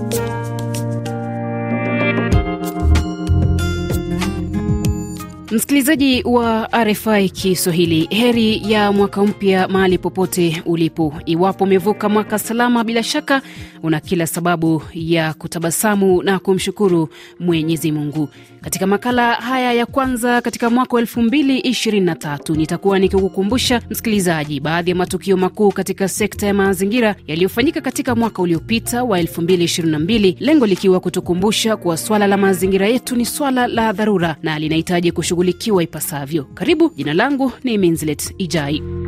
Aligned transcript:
Msikilizaji 5.55 6.23
wa 6.25 6.69
RFI 6.83 7.29
Kiswahili, 7.29 8.07
heri 8.09 8.71
ya 8.71 8.91
mwaka 8.91 9.23
mpya 9.23 9.67
mahali 9.67 9.97
popote 9.97 10.61
ulipo. 10.65 11.13
Iwapo 11.25 11.63
umevuka 11.63 12.09
mwaka 12.09 12.39
salama, 12.39 12.83
bila 12.83 13.03
shaka 13.03 13.41
una 13.83 13.99
kila 13.99 14.27
sababu 14.27 14.81
ya 14.93 15.33
kutabasamu 15.33 16.23
na 16.23 16.39
kumshukuru 16.39 17.09
Mwenyezi 17.39 17.91
Mungu. 17.91 18.29
Katika 18.61 18.87
makala 18.87 19.33
haya 19.33 19.73
ya 19.73 19.85
kwanza 19.85 20.41
katika 20.41 20.69
mwaka 20.69 20.95
wa 20.95 21.01
2023 21.01 22.57
nitakuwa 22.57 22.99
nikikukumbusha 22.99 23.81
msikilizaji, 23.89 24.59
baadhi 24.59 24.89
ya 24.89 24.95
matukio 24.95 25.37
makuu 25.37 25.71
katika 25.71 26.07
sekta 26.07 26.47
ya 26.47 26.53
mazingira 26.53 27.15
yaliyofanyika 27.27 27.81
katika 27.81 28.15
mwaka 28.15 28.41
uliopita 28.41 29.03
wa 29.03 29.19
2022, 29.21 30.35
lengo 30.39 30.65
likiwa 30.65 30.99
kutukumbusha 30.99 31.77
kuwa 31.77 31.97
swala 31.97 32.27
la 32.27 32.37
mazingira 32.37 32.87
yetu 32.87 33.15
ni 33.15 33.25
swala 33.25 33.67
la 33.67 33.93
dharura 33.93 34.35
na 34.43 34.59
linahitaji 34.59 35.11
kushughulikiwa 35.11 35.44
ipasavyo. 35.81 36.43
Karibu, 36.43 36.91
jina 36.95 37.13
langu 37.13 37.51
ni 37.63 37.77
Minzlet 37.77 38.33
Ijai. 38.37 39.04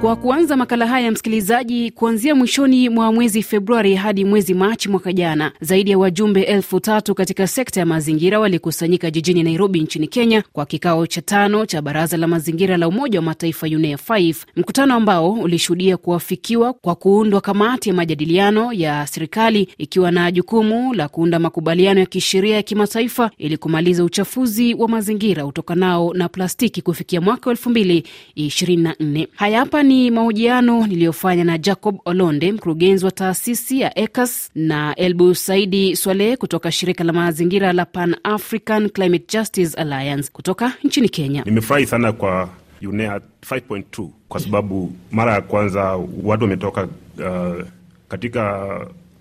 Kwa 0.00 0.16
kuanza 0.16 0.56
makala 0.56 0.86
haya 0.86 1.10
msikilizaji, 1.10 1.90
kuanzia 1.90 2.34
mwishoni 2.34 2.88
mwa 2.88 3.12
mwezi 3.12 3.42
Februari 3.42 3.94
hadi 3.94 4.24
mwezi 4.24 4.54
Machi 4.54 4.88
mwaka 4.88 5.12
jana, 5.12 5.52
zaidi 5.60 5.90
ya 5.90 5.98
wajumbe 5.98 6.42
elfu 6.42 6.80
tatu 6.80 7.14
katika 7.14 7.46
sekta 7.46 7.80
ya 7.80 7.86
mazingira 7.86 8.40
walikusanyika 8.40 9.10
jijini 9.10 9.42
Nairobi 9.42 9.80
nchini 9.80 10.06
Kenya 10.08 10.42
kwa 10.52 10.66
kikao 10.66 11.06
cha 11.06 11.22
tano 11.22 11.66
cha 11.66 11.82
Baraza 11.82 12.16
la 12.16 12.26
Mazingira 12.26 12.76
la 12.76 12.88
Umoja 12.88 13.18
wa 13.18 13.24
Mataifa 13.24 13.66
UNEA 13.66 13.96
5, 13.96 14.34
mkutano 14.56 14.94
ambao 14.94 15.32
ulishuhudia 15.32 15.96
kuafikiwa 15.96 16.72
kwa 16.72 16.94
kuundwa 16.94 17.40
kamati 17.40 17.88
ya 17.88 17.94
majadiliano 17.94 18.72
ya 18.72 19.06
serikali 19.06 19.68
ikiwa 19.78 20.10
na 20.10 20.30
jukumu 20.30 20.94
la 20.94 21.08
kuunda 21.08 21.38
makubaliano 21.38 22.00
ya 22.00 22.06
kisheria 22.06 22.56
ya 22.56 22.62
kimataifa 22.62 23.30
ili 23.38 23.56
kumaliza 23.56 24.04
uchafuzi 24.04 24.74
wa 24.74 24.88
mazingira 24.88 25.46
utokanao 25.46 26.14
na 26.14 26.28
plastiki 26.28 26.82
kufikia 26.82 27.20
mwaka 27.20 27.50
2024. 27.50 29.26
Haya 29.36 29.58
hapa 29.58 29.82
ni 29.88 30.10
mahojiano 30.10 30.86
niliyofanya 30.86 31.44
na 31.44 31.58
Jacob 31.58 31.98
Olonde, 32.04 32.52
mkurugenzi 32.52 33.04
wa 33.04 33.10
taasisi 33.10 33.80
ya 33.80 33.98
ECAS 33.98 34.50
na 34.54 34.94
Elbu 34.96 35.34
Saidi 35.34 35.96
Swaleh 35.96 36.38
kutoka 36.38 36.72
shirika 36.72 37.04
la 37.04 37.12
mazingira 37.12 37.72
la 37.72 37.84
Pan 37.84 38.16
African 38.24 38.88
Climate 38.90 39.24
Justice 39.38 39.76
Alliance 39.80 40.30
kutoka 40.32 40.72
nchini 40.84 41.08
Kenya. 41.08 41.42
Nimefurahi 41.44 41.86
sana 41.86 42.12
kwa 42.12 42.48
UNEA 42.82 43.20
5.2 43.50 44.08
kwa 44.28 44.40
sababu 44.40 44.92
mara 45.12 45.34
ya 45.34 45.40
kwanza 45.40 45.96
watu 46.22 46.44
wametoka 46.44 46.82
uh, 46.84 47.64
katika 48.08 48.70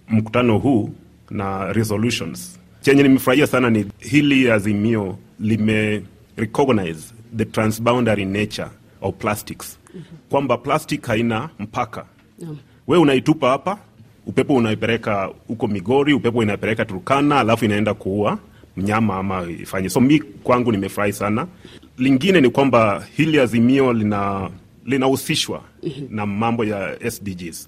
mkutano 0.09 0.57
huu 0.57 0.89
na 1.29 1.73
resolutions. 1.73 2.59
Chenye 2.81 3.03
nimefurahia 3.03 3.47
sana 3.47 3.69
ni 3.69 3.85
hili 3.99 4.51
azimio 4.51 5.17
lime 5.39 6.03
recognize 6.37 7.13
the 7.37 7.45
transboundary 7.45 8.25
nature 8.25 8.67
of 9.01 9.15
plastics 9.15 9.77
kwamba 10.29 10.57
plastic 10.57 11.05
haina 11.07 11.49
mpaka. 11.59 12.05
Naam. 12.39 12.57
we 12.87 12.97
unaitupa 12.97 13.49
hapa 13.49 13.77
upepo 14.27 14.55
unaipeleka 14.55 15.29
huko 15.47 15.67
migori 15.67 16.13
upepo 16.13 16.43
inapeleka 16.43 16.85
turkana 16.85 17.39
alafu 17.39 17.65
inaenda 17.65 17.93
kuua 17.93 18.37
mnyama 18.77 19.15
ama 19.17 19.43
ifanye. 19.43 19.89
So 19.89 19.99
mi 20.01 20.19
kwangu 20.19 20.71
nimefurahi 20.71 21.13
sana. 21.13 21.47
Lingine 21.97 22.41
ni 22.41 22.49
kwamba 22.49 23.03
hili 23.17 23.39
azimio 23.39 23.93
lina 23.93 24.49
linahusishwa 24.85 25.61
na 26.09 26.25
mambo 26.25 26.65
ya 26.65 27.11
sdgs 27.11 27.67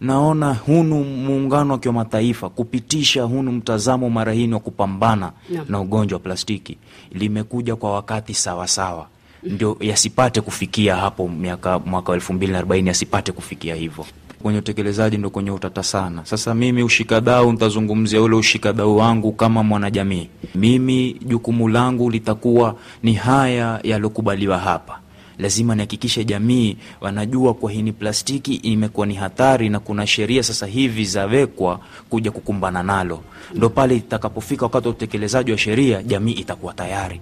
naona 0.00 0.54
hunu 0.54 1.04
muungano 1.04 1.72
wa 1.72 1.78
kimataifa 1.78 2.48
kupitisha 2.48 3.22
hunu 3.22 3.52
mtazamo 3.52 4.10
mara 4.10 4.32
hii 4.32 4.52
wa 4.52 4.60
kupambana 4.60 5.32
yeah, 5.52 5.70
na 5.70 5.80
ugonjwa 5.80 6.16
wa 6.16 6.22
plastiki. 6.22 6.78
Limekuja 7.12 7.76
kwa 7.76 7.92
wakati 7.92 8.34
sawasawa 8.34 9.06
ndio 9.42 9.76
yasipate 9.80 10.40
kufikia 10.40 10.96
hapo 10.96 11.28
miaka 11.28 11.78
mwaka 11.78 12.08
wa 12.10 12.14
elfu 12.16 12.32
mbili 12.32 12.52
na 12.52 12.58
arobaini 12.58 12.88
yasipate 12.88 13.32
kufikia 13.32 13.74
hivyo. 13.74 14.06
Kwenye 14.42 14.58
utekelezaji 14.58 15.18
ndo 15.18 15.30
kwenye 15.30 15.50
utata 15.50 15.82
sana. 15.82 16.24
Sasa 16.24 16.54
mimi 16.54 16.82
ushikadau 16.82 17.52
nitazungumzia 17.52 18.22
ule 18.22 18.36
ushikadau 18.36 18.96
wangu 18.96 19.32
kama 19.32 19.62
mwanajamii. 19.62 20.28
Mimi 20.54 21.16
jukumu 21.26 21.68
langu 21.68 22.10
litakuwa 22.10 22.76
ni 23.02 23.14
haya 23.14 23.80
yaliokubaliwa 23.82 24.58
hapa. 24.58 24.98
Lazima 25.38 25.74
nihakikishe 25.74 26.24
jamii 26.24 26.76
wanajua 27.00 27.54
kwa 27.54 27.70
hii 27.70 27.82
ni 27.82 27.92
plastiki 27.92 28.54
imekuwa 28.54 29.06
ni 29.06 29.14
hatari 29.14 29.68
na 29.68 29.80
kuna 29.80 30.06
sheria 30.06 30.42
sasa 30.42 30.66
hivi 30.66 31.04
zawekwa 31.04 31.80
kuja 32.10 32.30
kukumbana 32.30 32.82
nalo. 32.82 33.20
Ndo 33.54 33.68
pale 33.68 33.96
itakapofika 33.96 34.64
wakati 34.64 34.88
wa 34.88 34.94
utekelezaji 34.94 35.52
wa 35.52 35.58
sheria 35.58 36.02
jamii 36.02 36.32
itakuwa 36.32 36.74
tayari 36.74 37.20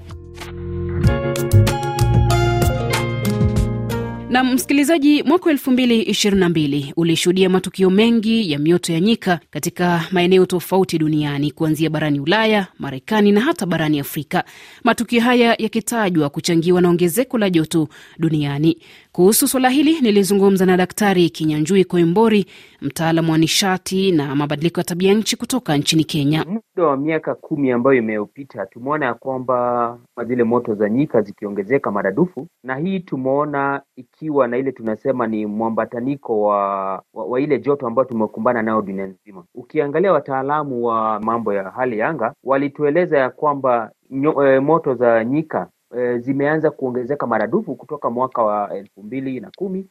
Na 4.30 4.44
msikilizaji, 4.44 5.22
mwaka 5.22 5.44
wa 5.44 5.50
elfu 5.52 5.70
mbili 5.70 6.02
ishirini 6.02 6.40
na 6.40 6.48
mbili 6.48 6.92
ulishuhudia 6.96 7.48
matukio 7.48 7.90
mengi 7.90 8.52
ya 8.52 8.58
mioto 8.58 8.92
ya 8.92 9.00
nyika 9.00 9.40
katika 9.50 10.04
maeneo 10.10 10.46
tofauti 10.46 10.98
duniani 10.98 11.50
kuanzia 11.50 11.90
barani 11.90 12.20
Ulaya, 12.20 12.66
Marekani 12.78 13.32
na 13.32 13.40
hata 13.40 13.66
barani 13.66 14.00
Afrika, 14.00 14.44
matukio 14.84 15.20
haya 15.20 15.54
yakitajwa 15.58 16.30
kuchangiwa 16.30 16.80
na 16.80 16.88
ongezeko 16.88 17.38
la 17.38 17.50
joto 17.50 17.88
duniani. 18.18 18.78
Kuhusu 19.18 19.48
suala 19.48 19.68
hili 19.68 20.00
nilizungumza 20.00 20.66
na 20.66 20.76
Daktari 20.76 21.30
Kinyanjui 21.30 21.84
Koimbori, 21.84 22.46
mtaalamu 22.82 23.32
wa 23.32 23.38
nishati 23.38 24.12
na 24.12 24.34
mabadiliko 24.34 24.80
ya 24.80 24.84
tabia 24.84 25.14
nchi 25.14 25.36
kutoka 25.36 25.76
nchini 25.76 26.04
Kenya. 26.04 26.44
muda 26.48 26.88
wa 26.88 26.96
miaka 26.96 27.34
kumi 27.34 27.70
ambayo 27.70 27.96
imeyopita 27.98 28.66
tumeona 28.66 29.06
ya 29.06 29.14
kwamba 29.14 29.98
zile 30.26 30.44
moto 30.44 30.74
za 30.74 30.88
nyika 30.88 31.22
zikiongezeka 31.22 31.90
maradufu, 31.90 32.46
na 32.64 32.76
hii 32.76 33.00
tumeona 33.00 33.82
ikiwa 33.96 34.48
na 34.48 34.58
ile 34.58 34.72
tunasema 34.72 35.26
ni 35.26 35.46
mwambataniko 35.46 36.40
wa, 36.42 36.92
wa, 37.14 37.24
wa 37.24 37.40
ile 37.40 37.58
joto 37.58 37.86
ambayo 37.86 38.08
tumekumbana 38.08 38.62
nayo 38.62 38.82
dunia 38.82 39.06
nzima. 39.06 39.44
Ukiangalia 39.54 40.12
wataalamu 40.12 40.84
wa 40.86 41.20
mambo 41.20 41.52
ya 41.54 41.70
hali 41.70 41.98
ya 41.98 42.08
anga 42.08 42.34
walitueleza 42.44 43.18
ya 43.18 43.30
kwamba 43.30 43.90
nyo, 44.10 44.46
e, 44.56 44.60
moto 44.60 44.94
za 44.94 45.24
nyika 45.24 45.68
e, 45.96 46.18
zimeanza 46.18 46.70
kuongezeka 46.70 47.26
maradufu 47.26 47.76
kutoka 47.76 48.10
mwaka 48.10 48.42
wa 48.42 48.74
elfu 48.76 49.02
mbili 49.02 49.40
na 49.40 49.50
kumi 49.56 49.88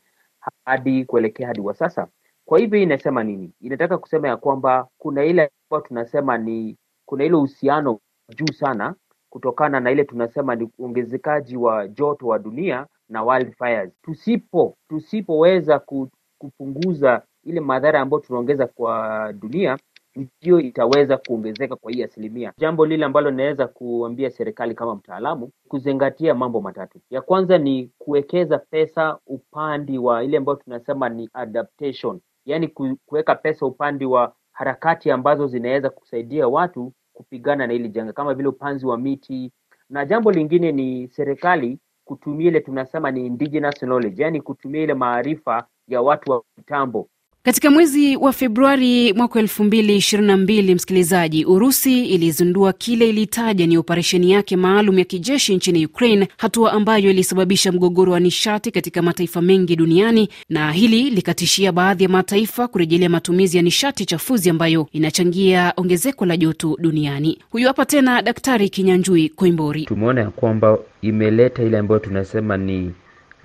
hadi 0.66 1.06
kuelekea 1.06 1.48
hadi 1.48 1.62
wa 1.62 1.74
sasa. 1.74 2.08
Kwa 2.46 2.60
hivyo 2.60 2.80
inasema 2.80 3.24
nini? 3.24 3.54
Inataka 3.62 3.98
kusema 3.98 4.28
ya 4.28 4.38
kwamba 4.38 4.88
kuna 4.98 5.26
ile 5.26 5.52
ambayo 5.72 5.88
tunasema 5.88 6.38
ni 6.38 6.78
kuna 7.06 7.24
ile 7.24 7.36
uhusiano 7.36 8.00
juu 8.36 8.54
sana 8.54 8.96
kutokana 9.30 9.80
na 9.80 9.92
ile 9.92 10.04
tunasema 10.04 10.56
ni 10.56 10.70
uongezekaji 10.78 11.58
wa 11.58 11.88
joto 11.88 12.28
wa 12.28 12.40
dunia 12.40 12.88
na 13.10 13.24
wildfires. 13.24 13.92
Tusipo 14.02 14.78
tusipoweza 14.90 15.80
ku- 15.80 16.10
kupunguza 16.38 17.22
ile 17.44 17.60
madhara 17.60 18.02
ambayo 18.02 18.22
tunaongeza 18.22 18.68
kwa 18.68 19.34
dunia 19.34 19.78
ndio 20.18 20.60
itaweza 20.60 21.18
kuongezeka 21.18 21.76
kwa 21.76 21.92
hii 21.92 22.04
asilimia. 22.04 22.54
Jambo 22.58 22.86
lile 22.86 23.06
ambalo 23.06 23.30
linaweza 23.32 23.68
kuambia 23.68 24.30
serikali 24.32 24.76
kama 24.76 24.96
mtaalamu 24.96 25.52
kuzingatia 25.68 26.36
mambo 26.36 26.62
matatu. 26.62 27.00
Ya 27.10 27.22
kwanza 27.22 27.58
ni 27.58 27.92
kuwekeza 27.98 28.58
pesa 28.58 29.18
upande 29.28 29.98
wa 29.98 30.24
ile 30.24 30.38
ambayo 30.38 30.56
tunasema 30.56 31.10
ni 31.10 31.30
adaptation, 31.34 32.20
yaani 32.46 32.68
kuweka 33.06 33.36
pesa 33.36 33.66
upande 33.66 34.06
wa 34.06 34.34
harakati 34.52 35.12
ambazo 35.12 35.48
zinaweza 35.48 35.90
kusaidia 35.90 36.48
watu 36.48 36.94
kupigana 37.14 37.68
na 37.68 37.74
hili 37.74 37.90
janga 37.90 38.14
kama 38.14 38.34
vile 38.34 38.48
upanzi 38.50 38.86
wa 38.86 38.98
miti, 38.98 39.52
na 39.90 40.06
jambo 40.06 40.32
lingine 40.32 40.72
ni 40.72 41.08
serikali 41.08 41.80
kutumia 42.06 42.48
ile 42.48 42.60
tunasema 42.60 43.12
ni 43.12 43.26
indigenous 43.26 43.80
knowledge, 43.80 44.24
yaani 44.24 44.42
kutumia 44.42 44.82
ile 44.84 44.94
maarifa 44.94 45.68
ya 45.88 46.02
watu 46.02 46.32
wa 46.32 46.44
kitambo 46.56 47.10
Katika 47.48 47.72
mwezi 47.72 48.16
wa 48.16 48.34
Februari 48.34 49.14
mwaka 49.14 49.40
elfu 49.40 49.64
mbili 49.64 49.96
ishirini 49.96 50.28
na 50.28 50.38
mbili, 50.38 50.76
msikilizaji, 50.76 51.46
Urusi 51.46 52.06
ilizindua 52.06 52.74
kile 52.74 53.10
ilitaja 53.10 53.68
ni 53.68 53.78
operesheni 53.78 54.32
yake 54.32 54.56
maalum 54.56 55.00
ya 55.00 55.06
kijeshi 55.06 55.56
nchini 55.56 55.86
Ukraine, 55.86 56.28
hatua 56.38 56.72
ambayo 56.74 57.10
ilisababisha 57.10 57.72
mgogoro 57.72 58.12
wa 58.14 58.20
nishati 58.20 58.72
katika 58.72 59.02
mataifa 59.02 59.42
mengi 59.42 59.76
duniani, 59.76 60.30
na 60.50 60.72
hili 60.72 61.10
likatishia 61.10 61.72
baadhi 61.72 62.04
ya 62.04 62.10
mataifa 62.10 62.68
kurejelea 62.68 63.10
matumizi 63.10 63.58
ya 63.58 63.64
nishati 63.64 64.06
chafuzi 64.06 64.50
ambayo 64.50 64.88
inachangia 64.92 65.74
ongezeko 65.78 66.26
la 66.26 66.38
joto 66.38 66.78
duniani. 66.80 67.40
Huyu 67.52 67.68
hapa 67.68 67.86
tena 67.86 68.22
Daktari 68.22 68.70
Kinyanjui 68.70 69.30
Koimbori. 69.30 69.86
tumeona 69.86 70.22
ya 70.22 70.30
kwamba 70.30 70.78
imeleta 71.02 71.64
ile 71.64 71.78
ambayo 71.78 72.00
tunasema 72.00 72.58
ni 72.58 72.92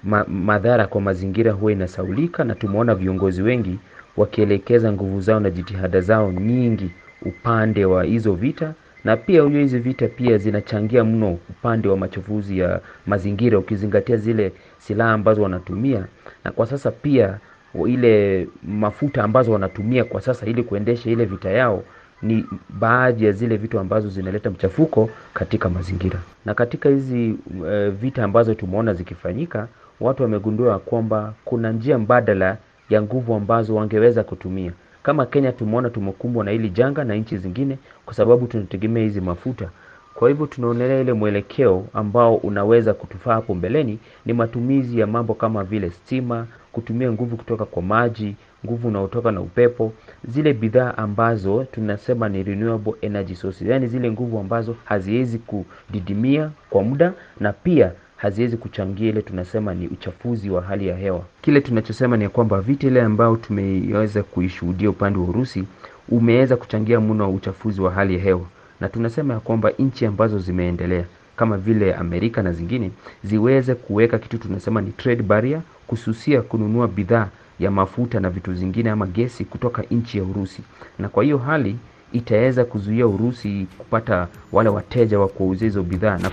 ma 0.05 0.25
madhara 0.25 0.87
kwa 0.87 1.01
mazingira 1.01 1.53
huwa 1.53 1.73
inasaulika, 1.73 2.45
na 2.45 2.55
tumeona 2.55 2.95
viongozi 2.95 3.43
wengi 3.43 3.79
wakielekeza 4.17 4.93
nguvu 4.93 5.21
zao 5.21 5.41
na 5.41 5.51
jitihada 5.51 6.01
zao 6.01 6.33
nyingi 6.33 6.91
upande 7.23 7.85
wa 7.85 8.05
hizo 8.05 8.33
vita 8.35 8.73
na 9.05 9.17
pia 9.17 9.43
unajua 9.45 9.61
hizi 9.61 9.79
vita 9.79 10.09
pia 10.09 10.39
zinachangia 10.39 11.05
mno 11.05 11.39
upande 11.51 11.89
wa 11.89 11.97
machafuzi 11.97 12.59
ya 12.59 12.81
mazingira, 13.07 13.59
ukizingatia 13.59 14.17
zile 14.17 14.53
silaha 14.79 15.13
ambazo 15.13 15.43
wanatumia, 15.43 16.05
na 16.45 16.53
kwa 16.53 16.67
sasa 16.67 16.91
pia 16.91 17.39
ile 17.87 18.49
mafuta 18.63 19.25
ambazo 19.25 19.53
wanatumia 19.53 20.05
kwa 20.05 20.21
sasa 20.21 20.47
ili 20.47 20.63
kuendesha 20.63 21.11
ile 21.11 21.25
vita 21.25 21.51
yao 21.51 21.85
ni 22.23 22.45
baadhi 22.69 23.25
ya 23.25 23.33
zile 23.33 23.57
vitu 23.57 23.79
ambazo 23.79 24.09
zinaleta 24.09 24.51
mchafuko 24.51 25.11
katika 25.35 25.69
mazingira. 25.69 26.19
Na 26.45 26.55
katika 26.55 26.89
hizi 26.89 27.35
e, 27.71 27.91
vita 27.91 28.25
ambazo 28.25 28.55
tumeona 28.55 28.95
zikifanyika, 28.95 29.69
watu 30.01 30.23
wamegundua 30.23 30.79
kwamba 30.79 31.35
kuna 31.45 31.73
njia 31.73 31.99
mbadala 31.99 32.57
ya 32.93 33.03
nguvu 33.03 33.35
ambazo 33.35 33.75
wangeweza 33.75 34.25
kutumia. 34.25 34.73
Kama 35.03 35.27
Kenya 35.27 35.53
tumeona 35.53 35.91
tumekumbwa 35.91 36.45
na 36.45 36.51
hili 36.51 36.71
janga 36.71 37.05
na 37.05 37.15
nchi 37.15 37.37
zingine, 37.39 37.79
kwa 38.05 38.15
sababu 38.15 38.47
tunategemea 38.47 39.03
hizi 39.03 39.21
mafuta. 39.21 39.69
Kwa 40.15 40.29
hivyo 40.29 40.47
tunaonelea 40.47 41.01
ile 41.01 41.13
mwelekeo 41.13 41.87
ambao 41.95 42.35
unaweza 42.37 42.95
kutufaa 42.95 43.35
hapo 43.35 43.55
mbeleni 43.55 43.99
ni 44.27 44.33
matumizi 44.33 44.99
ya 45.01 45.07
mambo 45.07 45.35
kama 45.35 45.65
vile 45.65 45.91
stima, 45.91 46.47
kutumia 46.73 47.13
nguvu 47.13 47.37
kutoka 47.37 47.65
kwa 47.65 47.83
maji, 47.83 48.37
nguvu 48.67 48.89
unaotoka 48.89 49.33
na 49.33 49.41
upepo, 49.41 49.93
zile 50.29 50.53
bidhaa 50.53 50.95
ambazo 50.97 51.65
tunasema 51.65 52.29
ni 52.29 52.43
renewable 52.43 52.95
energy 53.01 53.35
sources, 53.35 53.69
yaani 53.69 53.87
zile 53.87 54.11
nguvu 54.11 54.39
ambazo 54.39 54.77
haziwezi 54.85 55.39
kudidimia 55.39 56.51
kwa 56.71 56.83
muda 56.83 57.13
na 57.41 57.53
pia 57.53 57.93
haziwezi 58.23 58.57
kuchangia 58.57 59.09
ile 59.09 59.23
tunasema 59.23 59.75
ni 59.75 59.87
uchafuzi 59.89 60.51
wa 60.51 60.63
hali 60.63 60.87
ya 60.87 60.97
hewa. 60.97 61.23
Kile 61.41 61.61
tunachosema 61.61 62.17
ni 62.17 62.29
kwamba 62.29 62.61
vita 62.61 62.87
ile 62.87 63.03
ambayo 63.03 63.37
tumeweza 63.37 64.23
kuishuhudia 64.23 64.91
upande 64.91 65.19
wa 65.19 65.25
Urusi 65.25 65.65
umeweza 66.09 66.57
kuchangia 66.57 67.01
mno 67.01 67.33
uchafuzi 67.33 67.81
wa 67.81 67.91
hali 67.93 68.15
ya 68.15 68.21
hewa, 68.21 68.45
na 68.81 68.89
tunasema 68.89 69.35
ya 69.35 69.41
kwamba 69.41 69.71
nchi 69.79 70.07
ambazo 70.07 70.39
zimeendelea 70.39 71.05
kama 71.37 71.59
vile 71.59 71.95
Amerika 71.95 72.43
na 72.43 72.53
zingine 72.53 72.91
ziweze 73.25 73.75
kuweka 73.75 74.19
kitu 74.19 74.39
tunasema 74.39 74.81
ni 74.81 74.91
trade 74.91 75.23
barrier, 75.23 75.61
kususia 75.87 76.43
kununua 76.43 76.89
bidhaa 76.89 77.29
ya 77.61 77.71
mafuta 77.71 78.21
na 78.21 78.31
vitu 78.31 78.55
zingine 78.55 78.91
ama 78.91 79.07
gesi 79.07 79.45
kutoka 79.45 79.83
nchi 79.91 80.19
ya 80.19 80.25
Urusi, 80.25 80.63
na 80.99 81.09
kwa 81.09 81.25
hiyo 81.25 81.39
hali 81.39 81.77
itaweza 82.13 82.65
kuzuia 82.65 83.07
Urusi 83.07 83.67
kupata 83.79 84.29
wale 84.53 84.69
wateja 84.69 85.19
wa 85.21 85.29
kuwauzia 85.29 85.65
hizo 85.69 85.83
bidhaa 85.83 86.19
na 86.19 86.31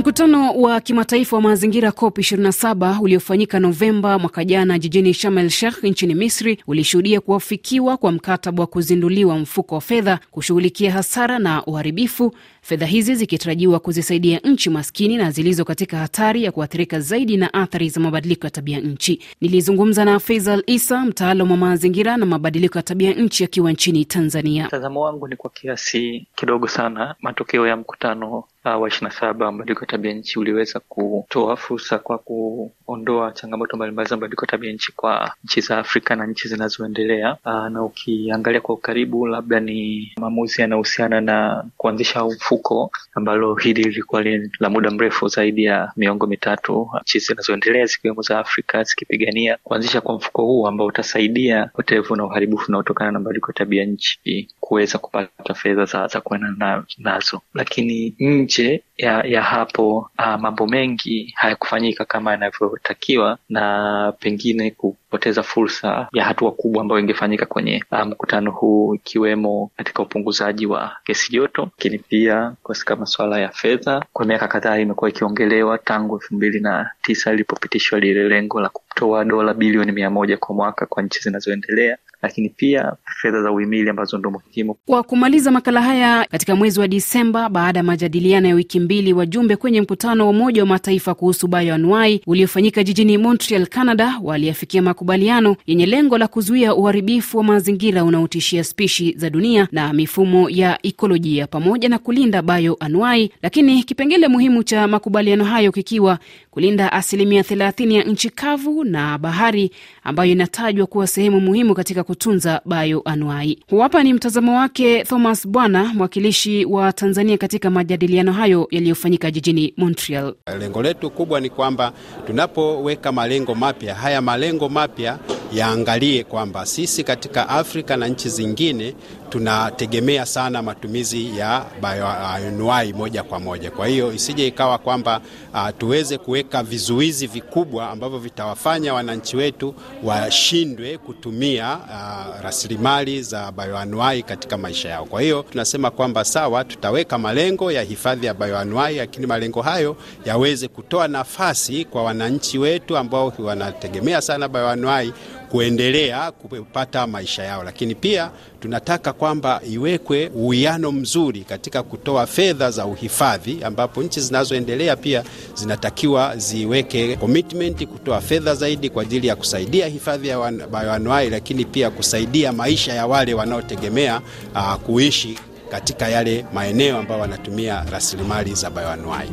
Mkutano 0.00 0.52
wa 0.54 0.80
kimataifa 0.80 1.36
wa 1.36 1.42
mazingira 1.42 1.92
COP 1.92 2.18
27 2.18 3.00
uliofanyika 3.02 3.60
Novemba 3.60 4.18
mwaka 4.18 4.44
jana 4.44 4.78
jijini 4.78 5.14
Sharm 5.14 5.38
el 5.38 5.48
Sheikh 5.50 5.84
nchini 5.84 6.14
Misri 6.14 6.62
ulishuhudia 6.66 7.20
kuafikiwa 7.20 7.96
kwa 7.96 8.12
mkataba 8.12 8.60
wa 8.62 8.66
kuzinduliwa 8.66 9.38
mfuko 9.38 9.74
wa 9.74 9.80
fedha 9.80 10.18
kushughulikia 10.30 10.92
hasara 10.92 11.38
na 11.38 11.64
uharibifu, 11.66 12.34
fedha 12.62 12.86
hizi 12.86 13.14
zikitarajiwa 13.14 13.78
kuzisaidia 13.80 14.38
nchi 14.44 14.70
maskini 14.70 15.16
na 15.16 15.30
zilizo 15.30 15.64
katika 15.64 15.96
hatari 15.98 16.44
ya 16.44 16.52
kuathirika 16.52 17.00
zaidi 17.00 17.36
na 17.36 17.54
athari 17.54 17.88
za 17.88 18.00
mabadiliko 18.00 18.46
ya 18.46 18.50
tabia 18.50 18.80
nchi. 18.80 19.22
Nilizungumza 19.40 20.04
na 20.04 20.18
Faisal 20.20 20.62
Isa, 20.66 21.04
mtaalamu 21.04 21.50
wa 21.50 21.56
mazingira 21.56 22.16
na 22.16 22.26
mabadiliko 22.26 22.78
ya 22.78 22.82
tabia 22.82 23.12
nchi 23.12 23.44
akiwa 23.44 23.72
nchini 23.72 24.04
Tanzania. 24.04 24.66
Mtazamo 24.66 25.00
wangu 25.00 25.28
ni 25.28 25.36
kwa 25.36 25.50
kiasi 25.50 26.26
kidogo 26.34 26.68
sana 26.68 27.14
matokeo 27.22 27.66
ya 27.66 27.76
mkutano 27.76 28.44
wa 28.64 28.88
ishirini 28.88 29.08
na 29.14 29.20
saba 29.20 29.52
mabadiliko 29.52 29.80
ya 29.80 29.86
tabia 29.86 30.12
nchi 30.12 30.38
uliweza 30.38 30.80
kutoa 30.80 31.56
fursa 31.56 31.98
kwa 31.98 32.18
kuondoa 32.18 33.32
changamoto 33.32 33.76
mbalimbali 33.76 34.08
za 34.08 34.16
mabadiliko 34.16 34.44
ya 34.44 34.50
tabia 34.50 34.72
nchi 34.72 34.92
kwa 34.92 35.34
nchi 35.44 35.60
za 35.60 35.78
Afrika 35.78 36.16
na 36.16 36.26
nchi 36.26 36.48
zinazoendelea. 36.48 37.36
Uh, 37.44 37.68
na 37.68 37.82
ukiangalia 37.84 38.60
kwa 38.60 38.74
ukaribu, 38.74 39.26
labda 39.26 39.60
ni 39.60 40.12
maamuzi 40.20 40.60
yanayohusiana 40.62 41.20
na 41.20 41.64
kuanzisha 41.76 42.24
mfuko 42.24 42.90
ambalo 43.14 43.54
hili 43.54 43.82
lilikuwa 43.82 44.24
la 44.60 44.70
muda 44.70 44.90
mrefu 44.90 45.28
zaidi 45.28 45.64
ya 45.64 45.92
miongo 45.96 46.26
mitatu, 46.26 46.90
nchi 47.02 47.18
zinazoendelea 47.18 47.86
zikiwemo 47.86 48.22
za 48.22 48.38
Afrika 48.38 48.82
zikipigania 48.82 49.58
kuanzisha 49.62 50.00
kwa 50.00 50.14
mfuko 50.14 50.42
huu 50.42 50.66
ambao 50.66 50.86
utasaidia 50.86 51.70
upotevu 51.74 52.16
na 52.16 52.24
uharibifu 52.24 52.64
unaotokana 52.68 53.12
na 53.12 53.18
mabadiliko 53.18 53.50
ya 53.50 53.54
tabia 53.54 53.84
nchi 53.84 54.48
kuweza 54.70 54.98
kupata 54.98 55.54
fedha 55.54 55.84
za, 55.84 56.06
za 56.06 56.20
kuenda 56.20 56.48
na, 56.58 56.84
nazo, 56.98 57.40
lakini 57.54 58.14
nje 58.18 58.82
ya, 58.96 59.22
ya 59.26 59.42
hapo 59.42 60.10
uh, 60.18 60.40
mambo 60.40 60.66
mengi 60.66 61.32
hayakufanyika 61.36 62.04
kama 62.04 62.30
yanavyotakiwa 62.30 63.38
na 63.48 64.12
pengine 64.20 64.70
kupoteza 64.70 65.42
fursa 65.42 66.08
ya 66.12 66.24
hatua 66.24 66.52
kubwa 66.52 66.82
ambayo 66.82 67.00
ingefanyika 67.00 67.46
kwenye 67.46 67.84
mkutano 68.06 68.50
um, 68.50 68.56
huu 68.56 68.94
ikiwemo 68.94 69.70
katika 69.76 70.02
upunguzaji 70.02 70.66
wa 70.66 70.96
gesi 71.06 71.32
joto, 71.32 71.62
lakini 71.62 71.98
pia 71.98 72.52
katika 72.68 72.96
masuala 72.96 73.38
ya 73.40 73.48
fedha. 73.48 74.04
Kwa 74.12 74.26
miaka 74.26 74.48
kadhaa 74.48 74.78
imekuwa 74.78 75.10
ikiongelewa 75.10 75.78
tangu 75.78 76.14
elfu 76.16 76.34
mbili 76.34 76.60
na 76.60 76.90
tisa 77.02 77.32
ilipopitishwa 77.32 78.00
lile 78.00 78.28
lengo 78.28 78.60
la 78.60 78.68
kutoa 78.68 79.24
dola 79.24 79.54
bilioni 79.54 79.92
mia 79.92 80.10
moja 80.10 80.36
kwa 80.36 80.54
mwaka 80.54 80.86
kwa 80.86 81.02
nchi 81.02 81.20
zinazoendelea 81.20 81.98
lakini 82.22 82.48
pia 82.48 82.92
fedha 83.22 83.42
za 83.42 83.52
uhimili 83.52 83.90
ambazo 83.90 84.18
ndo 84.18 84.30
muhimu. 84.30 84.74
Kwa 84.86 85.02
kumaliza 85.02 85.50
makala 85.50 85.82
haya 85.82 86.26
katika 86.30 86.56
mwezi 86.56 86.80
wa 86.80 86.88
Disemba, 86.88 87.48
baada 87.48 87.78
ya 87.78 87.82
majadiliano 87.84 88.48
ya 88.48 88.54
wiki 88.54 88.80
mbili, 88.80 89.12
wajumbe 89.12 89.56
kwenye 89.56 89.80
mkutano 89.80 90.24
wa 90.24 90.30
Umoja 90.30 90.62
wa 90.62 90.68
Mataifa 90.68 91.14
kuhusu 91.14 91.46
bayoanuai 91.48 92.20
uliofanyika 92.26 92.84
jijini 92.84 93.18
Montreal, 93.18 93.66
Canada, 93.66 94.18
waliafikia 94.22 94.82
makubaliano 94.82 95.56
yenye 95.66 95.86
lengo 95.86 96.18
la 96.18 96.28
kuzuia 96.28 96.74
uharibifu 96.74 97.38
wa 97.38 97.44
mazingira 97.44 98.04
unaotishia 98.04 98.64
spishi 98.64 99.12
za 99.16 99.30
dunia 99.30 99.68
na 99.72 99.92
mifumo 99.92 100.50
ya 100.50 100.78
ikolojia 100.82 101.46
pamoja 101.46 101.88
na 101.88 101.98
kulinda 101.98 102.42
bayoanuai, 102.42 103.30
lakini 103.42 103.82
kipengele 103.82 104.28
muhimu 104.28 104.62
cha 104.62 104.88
makubaliano 104.88 105.44
hayo 105.44 105.72
kikiwa 105.72 106.18
kulinda 106.50 106.92
asilimia 106.92 107.42
30 107.42 107.92
ya 107.92 108.02
nchi 108.04 108.30
kavu 108.30 108.84
na 108.84 109.18
bahari 109.18 109.70
ambayo 110.04 110.30
inatajwa 110.32 110.86
kuwa 110.86 111.06
sehemu 111.06 111.40
muhimu 111.40 111.74
katika 111.74 112.04
kutunza 112.10 112.60
bayoanuai. 112.64 113.58
Hapa 113.80 114.02
ni 114.02 114.12
mtazamo 114.14 114.56
wake 114.58 115.04
Thomas 115.04 115.48
Bwana, 115.48 115.84
mwakilishi 115.94 116.64
wa 116.64 116.92
Tanzania 116.92 117.38
katika 117.38 117.70
majadiliano 117.70 118.32
hayo 118.32 118.68
yaliyofanyika 118.70 119.30
jijini 119.30 119.74
Montreal. 119.76 120.34
Lengo 120.58 120.82
letu 120.82 121.10
kubwa 121.10 121.40
ni 121.40 121.50
kwamba 121.50 121.92
tunapoweka 122.26 123.12
malengo 123.12 123.54
mapya, 123.54 123.94
haya 123.94 124.20
malengo 124.22 124.68
mapya 124.68 125.18
yaangalie 125.52 126.24
kwamba 126.24 126.66
sisi 126.66 127.04
katika 127.04 127.48
Afrika 127.48 127.96
na 127.96 128.06
nchi 128.08 128.28
zingine 128.28 128.94
tunategemea 129.30 130.26
sana 130.26 130.62
matumizi 130.62 131.38
ya 131.38 131.64
bayoanuai 131.80 132.92
moja 132.92 133.22
kwa 133.22 133.40
moja. 133.40 133.70
Kwa 133.70 133.86
hiyo 133.86 134.12
isije 134.12 134.46
ikawa 134.46 134.78
kwamba 134.78 135.20
uh, 135.54 135.68
tuweze 135.78 136.18
kuweka 136.18 136.62
vizuizi 136.62 137.26
vikubwa 137.26 137.90
ambavyo 137.90 138.18
vitawafanya 138.18 138.94
wananchi 138.94 139.36
wetu 139.36 139.74
washindwe 140.04 140.98
kutumia 140.98 141.76
uh, 141.78 142.42
rasilimali 142.44 143.22
za 143.22 143.52
bayoanuai 143.52 144.22
katika 144.22 144.58
maisha 144.58 144.88
yao. 144.88 145.04
Kwa 145.04 145.22
hiyo 145.22 145.44
tunasema 145.50 145.90
kwamba 145.90 146.24
sawa, 146.24 146.64
tutaweka 146.64 147.18
malengo 147.18 147.72
ya 147.72 147.82
hifadhi 147.82 148.26
ya 148.26 148.34
bayoanuai, 148.34 148.96
lakini 148.96 149.26
malengo 149.26 149.62
hayo 149.62 149.96
yaweze 150.24 150.68
kutoa 150.68 151.08
nafasi 151.08 151.84
kwa 151.84 152.02
wananchi 152.02 152.58
wetu 152.58 152.96
ambao 152.96 153.32
wanategemea 153.38 154.20
sana 154.20 154.48
bayoanuai 154.48 155.12
kuendelea 155.50 156.32
kupata 156.32 157.06
maisha 157.06 157.42
yao, 157.42 157.62
lakini 157.64 157.94
pia 157.94 158.30
tunataka 158.60 159.12
kwamba 159.12 159.60
iwekwe 159.70 160.30
uwiano 160.34 160.92
mzuri 160.92 161.40
katika 161.40 161.82
kutoa 161.82 162.26
fedha 162.26 162.70
za 162.70 162.86
uhifadhi, 162.86 163.58
ambapo 163.64 164.02
nchi 164.02 164.20
zinazoendelea 164.20 164.96
pia 164.96 165.24
zinatakiwa 165.54 166.36
ziweke 166.36 167.16
commitment 167.16 167.86
kutoa 167.86 168.20
fedha 168.20 168.54
zaidi 168.54 168.90
kwa 168.90 169.02
ajili 169.02 169.26
ya 169.26 169.36
kusaidia 169.36 169.86
hifadhi 169.86 170.28
ya 170.28 170.52
bayoanuai, 170.70 171.30
lakini 171.30 171.64
pia 171.64 171.90
kusaidia 171.90 172.52
maisha 172.52 172.92
ya 172.92 173.06
wale 173.06 173.34
wanaotegemea 173.34 174.20
uh, 174.54 174.74
kuishi 174.74 175.38
katika 175.70 176.08
yale 176.08 176.44
maeneo 176.54 176.98
ambayo 176.98 177.20
wanatumia 177.20 177.84
rasilimali 177.90 178.54
za 178.54 178.70
bayoanuai. 178.70 179.28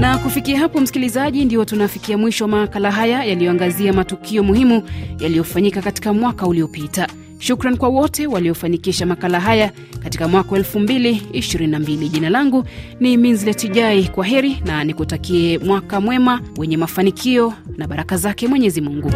Na 0.00 0.18
kufikia 0.18 0.58
hapo, 0.58 0.80
msikilizaji, 0.80 1.44
ndio 1.44 1.64
tunafikia 1.64 2.18
mwisho 2.18 2.44
wa 2.44 2.48
makala 2.50 2.90
haya 2.90 3.24
yaliyoangazia 3.24 3.92
matukio 3.92 4.42
muhimu 4.42 4.82
yaliyofanyika 5.20 5.82
katika 5.82 6.12
mwaka 6.12 6.46
uliopita. 6.46 7.08
Shukran 7.38 7.76
kwa 7.76 7.88
wote 7.88 8.26
waliofanikisha 8.26 9.06
makala 9.06 9.40
haya 9.40 9.72
katika 10.02 10.28
mwaka 10.28 10.50
wa 10.52 10.58
2022. 10.58 12.08
Jina 12.08 12.30
langu 12.30 12.64
ni 13.00 13.16
Minslet 13.16 13.70
Jai. 13.72 14.08
Kwa 14.08 14.24
heri 14.26 14.62
na 14.66 14.84
nikutakie 14.84 15.58
mwaka 15.58 16.00
mwema 16.00 16.40
wenye 16.56 16.76
mafanikio 16.76 17.52
na 17.76 17.86
baraka 17.88 18.16
zake 18.16 18.48
Mwenyezi 18.48 18.80
Mungu. 18.80 19.12